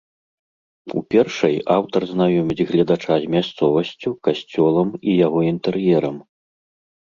[0.99, 6.21] У першай аўтар знаёміць гледача з мясцовасцю, касцёлам і яго інтэр'ерам.